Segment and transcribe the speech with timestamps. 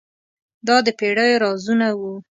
[0.67, 2.13] دا د پیړیو رازونه وو.